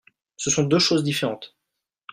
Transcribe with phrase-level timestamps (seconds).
[0.35, 1.55] Ce sont deux choses différentes